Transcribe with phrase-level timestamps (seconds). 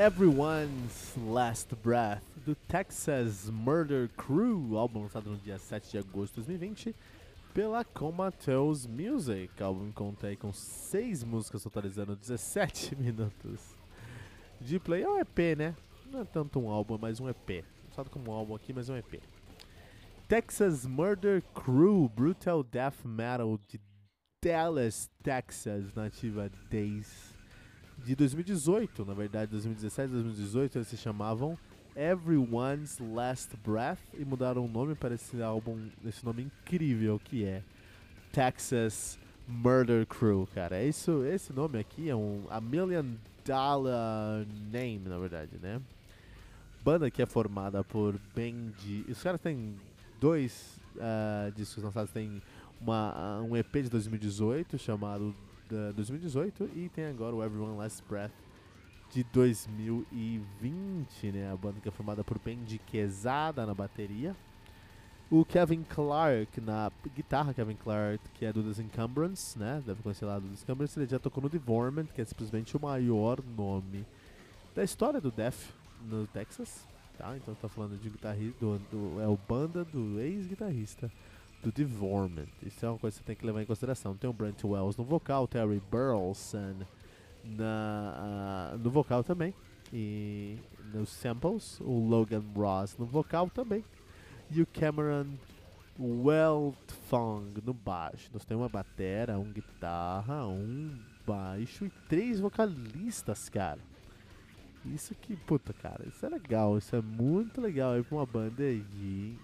[0.00, 6.46] Everyone's Last Breath, do Texas Murder Crew, álbum lançado no dia 7 de agosto de
[6.46, 6.96] 2020
[7.52, 9.52] pela Comatose Music.
[9.60, 13.76] O álbum conta aí com 6 músicas totalizando 17 minutos
[14.58, 15.02] de play.
[15.02, 15.76] É um EP, né?
[16.10, 17.62] Não é tanto um álbum, é mais um EP.
[17.90, 19.20] Lançado como um álbum aqui, mas é um EP.
[20.26, 23.78] Texas Murder Crew, Brutal Death Metal de
[24.42, 27.38] Dallas, Texas, nativa desde
[28.04, 31.58] de 2018, na verdade 2017, 2018 eles se chamavam
[31.96, 37.62] Everyone's Last Breath e mudaram o nome para esse álbum, esse nome incrível que é
[38.32, 40.76] Texas Murder Crew, cara.
[40.76, 43.06] É isso, esse nome aqui é um a Million
[43.44, 45.80] Dollar Name, na verdade, né?
[46.84, 49.04] Banda que é formada por Bendy.
[49.08, 49.74] Os caras têm
[50.20, 52.40] dois uh, discos lançados, tem
[52.80, 55.34] uma, um EP de 2018 chamado
[55.94, 58.32] 2018 e tem agora o Everyone Last Breath
[59.10, 61.52] de 2020, né?
[61.52, 64.34] A banda que é formada por Benji Quesada na bateria,
[65.30, 69.82] o Kevin Clark na guitarra, Kevin Clark, que é do Encumbrance, né?
[69.86, 73.40] Deve conhecer lá do Encumbrance, ele já tocou no Devorment, que é simplesmente o maior
[73.56, 74.04] nome
[74.74, 75.72] da história do Death
[76.08, 76.84] no Texas,
[77.16, 77.36] tá?
[77.36, 81.10] Então tá falando de guitarrista, do, do, é o banda do ex-guitarrista
[81.62, 82.48] do Devorment.
[82.62, 84.16] Isso é uma coisa que você tem que levar em consideração.
[84.16, 86.76] Tem o Brent Wells no vocal, Terry Burleson
[87.44, 89.54] na, uh, no vocal também.
[89.92, 90.56] E
[90.92, 93.84] nos samples, o Logan Ross no vocal também.
[94.50, 95.26] E o Cameron
[95.98, 98.30] Weltfong no baixo.
[98.32, 103.80] Nós temos uma batera, um guitarra, um baixo e três vocalistas, cara.
[104.86, 108.74] Isso que, puta, cara, isso é legal, isso é muito legal aí pra uma banda
[108.74, 109.36] de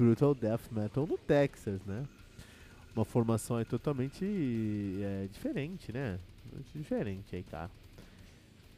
[0.00, 2.06] Brutal Death Metal no Texas, né?
[2.96, 6.18] Uma formação aí totalmente é, diferente, né?
[6.50, 7.70] Muito diferente aí, cara.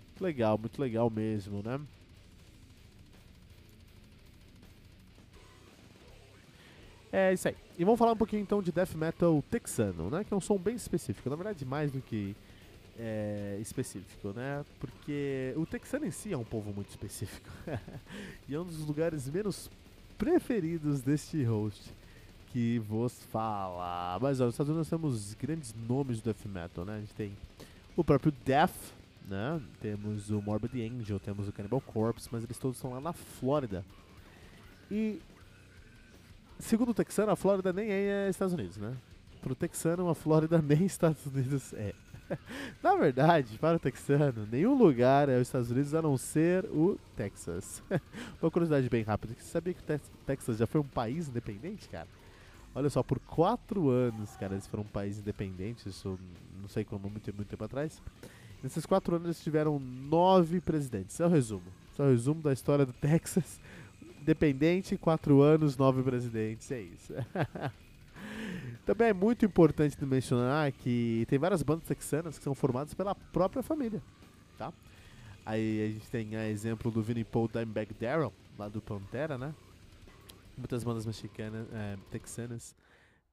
[0.08, 1.80] Muito legal, muito legal mesmo, né?
[7.12, 7.56] É isso aí.
[7.78, 10.24] E vamos falar um pouquinho então de death metal texano, né?
[10.24, 11.30] Que é um som bem específico.
[11.30, 12.34] Na verdade, mais do que
[12.98, 14.64] é, específico, né?
[14.80, 17.48] Porque o texano em si é um povo muito específico.
[18.48, 19.70] e é um dos lugares menos
[20.22, 21.92] preferidos deste host
[22.52, 24.16] que vos fala.
[24.22, 26.94] Mas ó, nos Estados Unidos nós temos grandes nomes do death metal, né?
[26.94, 27.36] A gente tem
[27.96, 28.70] o próprio Death,
[29.28, 29.60] né?
[29.80, 33.84] Temos o Morbid Angel, temos o Cannibal Corpse, mas eles todos estão lá na Flórida.
[34.88, 35.20] E
[36.56, 38.96] segundo o texano, a Flórida nem é Estados Unidos, né?
[39.40, 41.92] Pro texano, a Flórida nem Estados Unidos é.
[42.82, 46.98] Na verdade, para o texano, nenhum lugar é os Estados Unidos a não ser o
[47.16, 47.82] Texas.
[48.40, 52.08] Uma curiosidade bem rápida: você sabia que o Texas já foi um país independente, cara?
[52.74, 56.18] Olha só, por quatro anos, cara, eles foram um país independente, isso
[56.60, 58.00] não sei como, muito, muito tempo atrás.
[58.62, 61.14] Nesses quatro anos eles tiveram nove presidentes.
[61.14, 61.66] Esse é o resumo.
[61.92, 63.60] Esse é o resumo da história do Texas.
[64.22, 66.70] Independente, quatro anos, nove presidentes.
[66.70, 67.12] É isso.
[68.84, 73.62] Também é muito importante mencionar que tem várias bandas texanas que são formadas pela própria
[73.62, 74.02] família,
[74.58, 74.72] tá?
[75.46, 79.54] Aí a gente tem a exemplo do Vinnie Paul Dimebag Darrell, lá do Pantera, né?
[80.56, 82.74] Muitas bandas mexicanas, é, texanas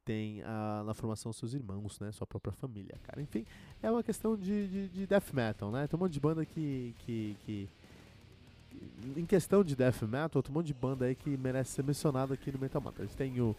[0.06, 2.12] têm a, na formação seus irmãos, né?
[2.12, 3.22] Sua própria família, cara.
[3.22, 3.46] Enfim,
[3.82, 5.88] é uma questão de, de, de death metal, né?
[5.88, 7.70] Tem um monte de banda que, que, que
[9.16, 12.34] em questão de death metal, tem um monte de banda aí que merece ser mencionado
[12.34, 13.04] aqui no Metal Mantra.
[13.04, 13.56] A gente tem o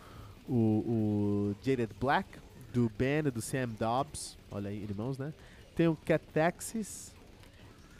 [0.48, 2.28] o, o Jaded Black,
[2.72, 5.32] do Ben do Sam Dobbs, olha aí, irmãos, né?
[5.74, 7.14] Tem o Cat Taxis,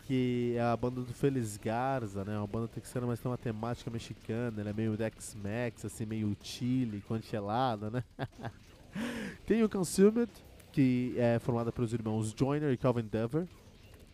[0.07, 2.37] que é a banda do Feliz Garza, né?
[2.37, 7.03] Uma banda texana, mas tem uma temática mexicana, ela é meio Dex-Max, assim, meio chile,
[7.07, 8.05] congelada, né?
[9.47, 10.31] tem o Consumed,
[10.73, 13.47] que é formada pelos irmãos Joyner e Calvin Dever,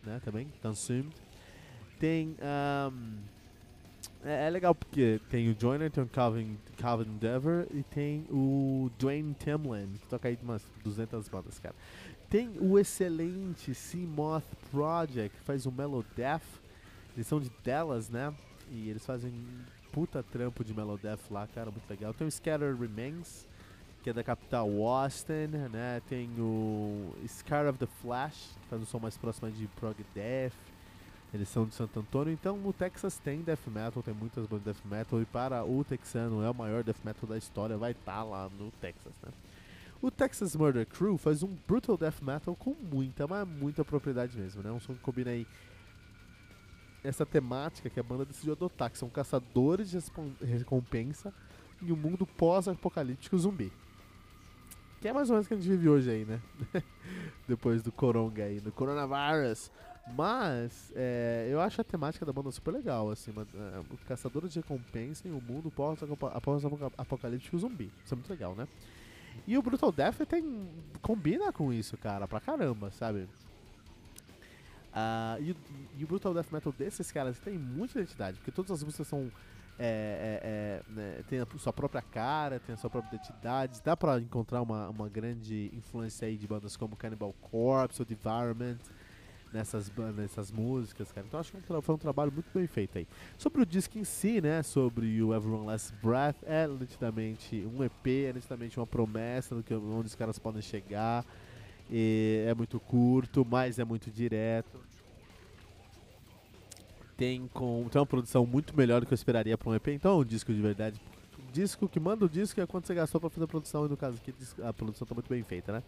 [0.03, 0.21] né?
[0.23, 1.09] Também, Consumed.
[1.99, 2.35] Tem
[2.91, 3.17] um,
[4.27, 8.91] é, é, legal porque tem o Joyner, tem o Calvin, Calvin Dever e tem o
[8.99, 11.75] Dwayne Timlin, que toca aí umas 200 bandas, cara.
[12.29, 16.43] Tem o excelente Seamoth Project, que faz o Melodeath.
[17.15, 18.33] Eles são de Dallas, né?
[18.69, 19.33] E eles fazem
[19.93, 22.13] puta trampo de Melodeath lá, cara, muito legal.
[22.13, 23.47] Tem o Scatter Remains,
[24.03, 26.01] que é da capital Austin, né?
[26.07, 30.53] Tem o Scar of the Flash, que faz um som mais próximo de Prog Death.
[31.33, 34.71] Eles são de Santo Antônio, então o Texas tem death metal, tem muitas bandas de
[34.71, 38.13] death metal, e para o texano é o maior death metal da história, vai estar
[38.13, 39.31] tá lá no Texas, né?
[40.01, 44.61] O Texas Murder Crew faz um brutal death metal com muita, mas muita propriedade mesmo,
[44.61, 44.71] né?
[44.71, 45.45] Um som que combina aí
[47.03, 49.97] essa temática que a banda decidiu adotar, que são caçadores de
[50.45, 51.33] recompensa
[51.81, 53.71] em um mundo pós-apocalíptico zumbi.
[55.01, 56.41] Que é mais ou menos o que a gente vive hoje aí, né?
[57.47, 59.71] Depois do coronga aí, do coronavírus.
[60.15, 65.27] Mas é, eu acho a temática da banda super legal, assim, é, caçadores de recompensa
[65.27, 67.91] em um mundo pós-apocalíptico zumbi.
[68.03, 68.67] Isso é muito legal, né?
[69.45, 70.67] E o Brutal Death tem,
[71.01, 73.27] combina com isso, cara, pra caramba, sabe?
[74.93, 75.55] Uh, e,
[75.99, 79.31] e, o Brutal Death Metal desses caras tem muita identidade, porque todas as músicas são.
[79.79, 83.79] É, é, é, né, tem a sua própria cara, tem a sua própria identidade.
[83.83, 88.15] Dá pra encontrar uma, uma grande influência aí de bandas como Cannibal Corpse ou The
[88.15, 88.79] Environment
[89.51, 91.25] nessas, nessas músicas, cara.
[91.27, 93.07] Então acho que foi um trabalho muito bem feito aí.
[93.37, 94.63] Sobre o disco em si, né?
[94.63, 99.73] Sobre o Everyone Last Breath, é nitidamente um EP, é nitidamente uma promessa do que,
[99.73, 101.25] onde os caras podem chegar.
[101.89, 104.79] E é muito curto, mas é muito direto.
[107.15, 110.11] Tem, com, tem uma produção muito melhor do que eu esperaria para um EP, então
[110.11, 111.01] é um disco de verdade.
[111.51, 113.97] disco que manda o disco é quanto você gastou para fazer a produção, e no
[113.97, 115.83] caso aqui a produção está muito bem feita, né?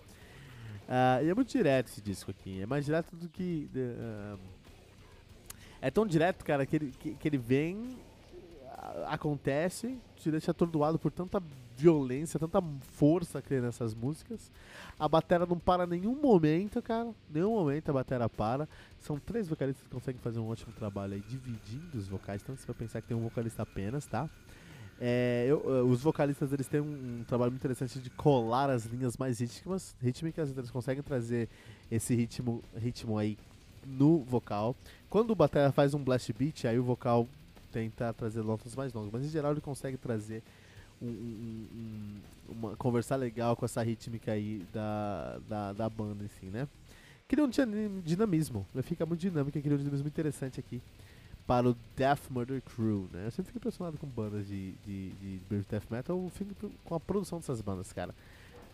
[0.90, 3.70] Uh, e é muito direto esse disco aqui, é mais direto do que.
[3.76, 4.40] Uh,
[5.82, 7.96] é tão direto, cara, que ele, que, que ele vem,
[9.08, 11.42] acontece, te deixa atordoado por tanta
[11.76, 14.52] violência, tanta força que tem nessas músicas.
[15.00, 17.14] A bateria não para nenhum momento, cara.
[17.30, 18.68] Nenhum momento a bateria para.
[19.00, 22.42] São três vocalistas que conseguem fazer um ótimo trabalho aí, dividindo os vocais.
[22.42, 24.30] Então você vai pensar que tem um vocalista apenas, tá?
[25.01, 29.16] É, eu, eh, os vocalistas eles têm um, trabalho muito interessante de colar as linhas
[29.16, 31.48] mais rítmicas, rítmicas eles conseguem trazer
[31.90, 33.38] esse ritmo, ritmo aí
[33.88, 34.75] no vocal.
[35.10, 37.28] Quando o bateria faz um blast beat, aí o vocal
[37.72, 40.44] tenta trazer notas mais longas, mas em geral ele consegue trazer
[41.02, 42.18] um, um,
[42.50, 46.68] uma, conversar legal com essa rítmica aí da, da, da banda, assim, né?
[47.25, 47.50] Cria um
[48.04, 50.81] dinamismo, fica muito dinâmica, cria um dinamismo interessante aqui
[51.50, 53.25] para o Death Murder Crew, né?
[53.25, 56.54] Eu sempre fico impressionado com bandas de, de, de, de Death Metal, eu fico
[56.86, 58.13] com a produção dessas bandas, cara.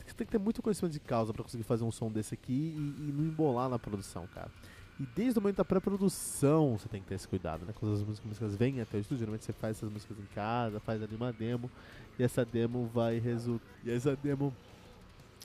[0.05, 2.51] Você tem que ter muito conhecimento de causa para conseguir fazer um som desse aqui
[2.51, 4.51] e, e não embolar na produção, cara.
[4.99, 7.73] E desde o momento da pré-produção você tem que ter esse cuidado, né?
[7.79, 11.01] Quando as músicas vêm até o estúdio, geralmente você faz essas músicas em casa, faz
[11.01, 11.71] ali uma demo,
[12.19, 13.65] e essa demo vai resultar.
[13.85, 14.53] E essa demo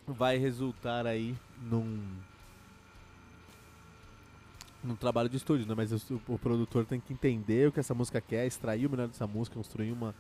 [0.05, 1.97] vai resultar aí num.
[4.83, 5.75] Num trabalho de estúdio, né?
[5.77, 9.09] Mas o, o, produtor tem que entender o que essa música quer, extrair o melhor
[9.09, 10.15] dessa música, construir uma,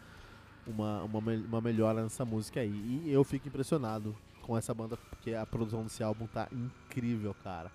[0.66, 3.02] uma, uma, uma melhora nessa música aí.
[3.04, 7.70] E eu fico impressionado com essa banda, porque a produção desse álbum tá incrível, cara.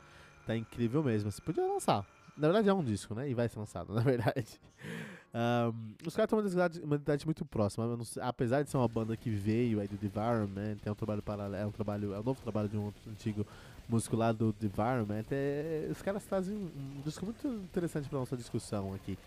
[0.46, 1.32] Tá incrível mesmo.
[1.32, 2.06] Você podia lançar.
[2.38, 3.30] Na verdade é um disco, né?
[3.30, 4.60] E vai ser lançado, na verdade.
[5.34, 8.04] Um, os caras têm uma identidade, uma muito próxima.
[8.04, 11.64] Sei, apesar de ser uma banda que veio aí do Environment, tem um trabalho paralelo,
[11.64, 13.46] é um trabalho, é um novo trabalho de um antigo
[13.88, 15.26] músico lá do Environment.
[15.32, 19.18] É, os caras trazem um, disco muito interessante para nossa discussão aqui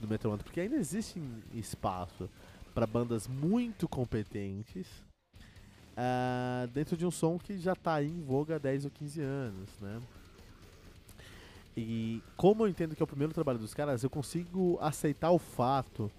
[0.00, 1.22] no Metal Mantra, porque ainda existe
[1.54, 2.28] espaço
[2.74, 4.86] para bandas muito competentes
[5.92, 9.68] uh, dentro de um som que já está em voga há 10 ou 15 anos,
[9.80, 10.00] né?
[11.76, 15.38] E como eu entendo que é o primeiro trabalho dos caras, eu consigo aceitar o
[15.38, 16.10] fato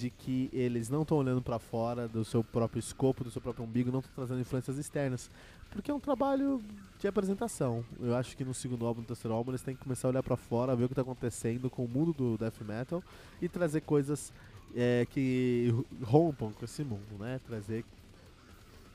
[0.00, 3.64] de que eles não estão olhando para fora do seu próprio escopo, do seu próprio
[3.66, 5.30] umbigo, não estão trazendo influências externas,
[5.70, 6.62] porque é um trabalho
[6.98, 7.84] de apresentação.
[8.00, 10.22] Eu acho que no segundo álbum, no terceiro álbum, eles têm que começar a olhar
[10.22, 13.04] para fora, ver o que está acontecendo com o mundo do death metal
[13.42, 14.32] e trazer coisas
[14.74, 17.38] é, que rompam com esse mundo, né?
[17.46, 17.84] Trazer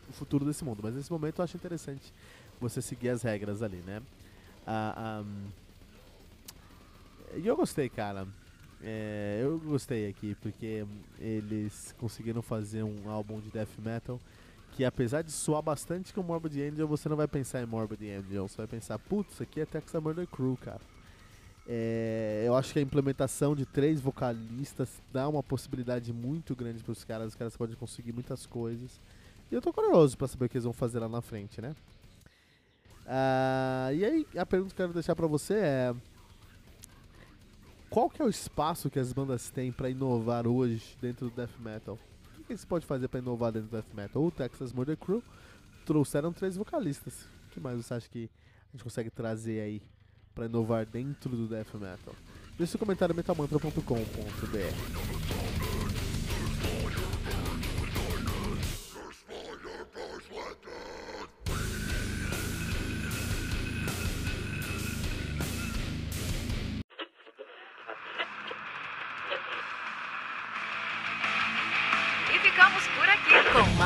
[0.09, 0.79] o futuro desse mundo.
[0.81, 2.11] Mas nesse momento eu acho interessante
[2.59, 4.01] você seguir as regras ali, né?
[4.65, 5.65] Ah, um,
[7.37, 8.27] e eu gostei, cara.
[8.87, 10.85] É, eu gostei aqui, porque
[11.19, 14.19] eles conseguiram fazer um álbum de death metal
[14.75, 18.47] que apesar de soar bastante com Morbid Angel, você não vai pensar em Morbid Angel,
[18.47, 20.81] você vai pensar, putz, isso aqui é Texas Murder Crew, cara.
[21.65, 26.91] É, eu acho que a implementação de três vocalistas dá uma possibilidade muito grande para
[26.91, 28.99] os caras, os caras podem conseguir muitas coisas.
[29.49, 31.73] E eu tô curioso para saber o que eles vão fazer lá na frente, né?
[33.05, 35.95] Uh, e aí, a pergunta que eu quero deixar para você é
[37.95, 41.57] qual que é o espaço que as bandas têm para inovar hoje dentro do death
[41.61, 41.97] metal?
[42.37, 44.21] O que, você pode fazer para inovar dentro do death metal?
[44.21, 45.23] O Texas Murder Crew
[45.85, 47.25] trouxeram três vocalistas.
[47.47, 48.29] O que mais você acha que
[48.67, 49.81] a gente consegue trazer aí
[50.33, 52.13] para inovar dentro do death metal?
[52.57, 55.44] Deixe seu comentário metalmantra.com.br.